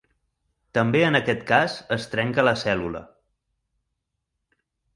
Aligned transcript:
També 0.77 1.01
en 1.09 1.17
aquest 1.19 1.43
cas 1.51 1.75
es 1.97 2.09
trenca 2.15 2.47
la 2.47 2.55
cèl·lula. 2.63 3.05